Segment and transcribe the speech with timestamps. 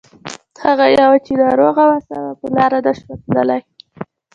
[0.63, 3.61] هغه يوه چې ناروغه وه سمه په لاره نه شوه تللای.